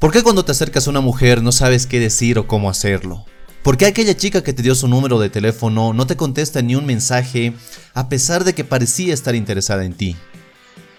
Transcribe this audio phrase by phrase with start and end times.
[0.00, 3.26] ¿Por qué cuando te acercas a una mujer no sabes qué decir o cómo hacerlo?
[3.62, 6.74] ¿Por qué aquella chica que te dio su número de teléfono no te contesta ni
[6.74, 7.52] un mensaje
[7.92, 10.16] a pesar de que parecía estar interesada en ti?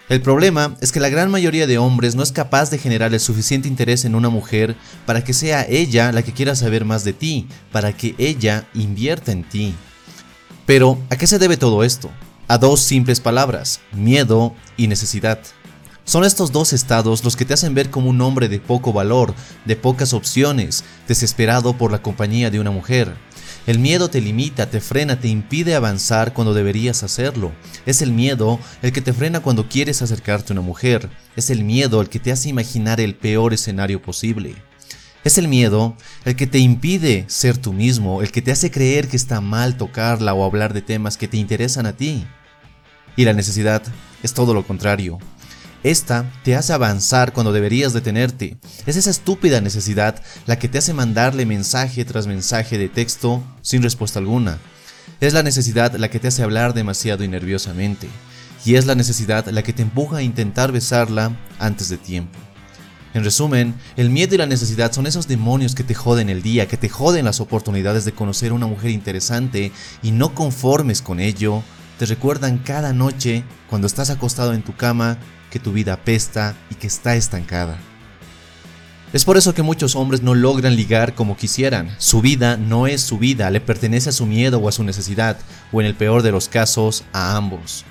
[0.08, 3.18] El problema es que la gran mayoría de hombres no es capaz de generar el
[3.18, 7.12] suficiente interés en una mujer para que sea ella la que quiera saber más de
[7.12, 9.74] ti, para que ella invierta en ti.
[10.64, 12.08] Pero, ¿a qué se debe todo esto?
[12.46, 15.40] A dos simples palabras, miedo y necesidad.
[16.04, 19.34] Son estos dos estados los que te hacen ver como un hombre de poco valor,
[19.64, 23.14] de pocas opciones, desesperado por la compañía de una mujer.
[23.66, 27.52] El miedo te limita, te frena, te impide avanzar cuando deberías hacerlo.
[27.86, 31.08] Es el miedo el que te frena cuando quieres acercarte a una mujer.
[31.36, 34.56] Es el miedo el que te hace imaginar el peor escenario posible.
[35.22, 39.06] Es el miedo el que te impide ser tú mismo, el que te hace creer
[39.06, 42.26] que está mal tocarla o hablar de temas que te interesan a ti.
[43.14, 43.82] Y la necesidad
[44.24, 45.20] es todo lo contrario.
[45.82, 48.56] Esta te hace avanzar cuando deberías detenerte.
[48.86, 53.82] Es esa estúpida necesidad la que te hace mandarle mensaje tras mensaje de texto sin
[53.82, 54.58] respuesta alguna.
[55.20, 58.08] Es la necesidad la que te hace hablar demasiado y nerviosamente.
[58.64, 62.38] Y es la necesidad la que te empuja a intentar besarla antes de tiempo.
[63.14, 66.68] En resumen, el miedo y la necesidad son esos demonios que te joden el día,
[66.68, 69.72] que te joden las oportunidades de conocer a una mujer interesante
[70.02, 71.62] y no conformes con ello,
[72.02, 75.18] te recuerdan cada noche cuando estás acostado en tu cama
[75.52, 77.78] que tu vida apesta y que está estancada.
[79.12, 81.94] Es por eso que muchos hombres no logran ligar como quisieran.
[81.98, 85.38] Su vida no es su vida, le pertenece a su miedo o a su necesidad,
[85.70, 87.84] o en el peor de los casos, a ambos.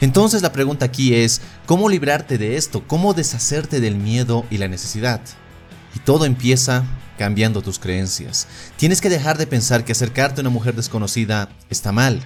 [0.00, 2.84] Entonces la pregunta aquí es, ¿cómo librarte de esto?
[2.86, 5.20] ¿Cómo deshacerte del miedo y la necesidad?
[5.92, 6.84] Y todo empieza
[7.18, 8.46] cambiando tus creencias.
[8.76, 12.22] Tienes que dejar de pensar que acercarte a una mujer desconocida está mal.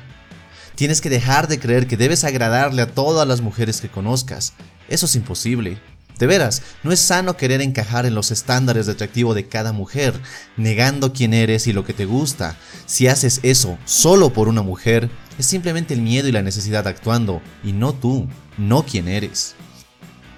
[0.75, 4.55] Tienes que dejar de creer que debes agradarle a todas las mujeres que conozcas.
[4.89, 5.79] Eso es imposible.
[6.19, 10.21] De veras, no es sano querer encajar en los estándares de atractivo de cada mujer,
[10.59, 12.57] negando quién eres y lo que te gusta.
[12.85, 17.41] Si haces eso solo por una mujer, es simplemente el miedo y la necesidad actuando,
[17.65, 19.55] y no tú, no quién eres.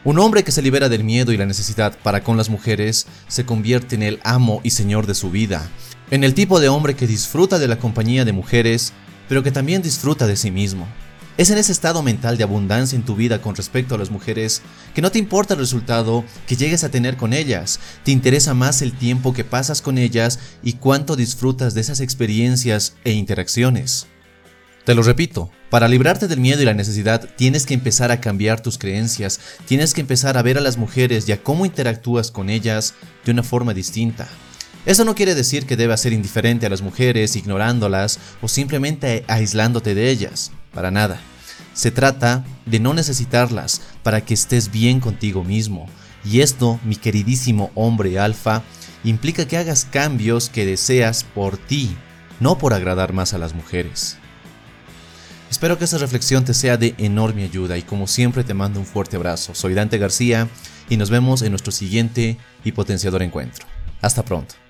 [0.05, 3.45] Un hombre que se libera del miedo y la necesidad para con las mujeres se
[3.45, 5.69] convierte en el amo y señor de su vida,
[6.13, 8.93] en el tipo de hombre que disfruta de la compañía de mujeres,
[9.29, 10.87] pero que también disfruta de sí mismo.
[11.39, 14.61] Es en ese estado mental de abundancia en tu vida con respecto a las mujeres
[14.95, 18.83] que no te importa el resultado que llegues a tener con ellas, te interesa más
[18.83, 24.09] el tiempo que pasas con ellas y cuánto disfrutas de esas experiencias e interacciones.
[24.85, 28.61] Te lo repito, para librarte del miedo y la necesidad tienes que empezar a cambiar
[28.61, 32.51] tus creencias, tienes que empezar a ver a las mujeres y a cómo interactúas con
[32.51, 32.95] ellas
[33.25, 34.29] de una forma distinta.
[34.85, 39.95] Eso no quiere decir que debas ser indiferente a las mujeres, ignorándolas o simplemente aislándote
[39.95, 41.21] de ellas, para nada.
[41.73, 45.87] Se trata de no necesitarlas para que estés bien contigo mismo.
[46.25, 48.63] Y esto, mi queridísimo hombre alfa,
[49.05, 51.97] implica que hagas cambios que deseas por ti,
[52.41, 54.19] no por agradar más a las mujeres.
[55.51, 58.87] Espero que esta reflexión te sea de enorme ayuda y como siempre te mando un
[58.87, 59.55] fuerte abrazo.
[59.55, 60.49] Soy Dante García
[60.89, 63.67] y nos vemos en nuestro siguiente y potenciador encuentro.
[64.01, 64.62] Hasta pronto.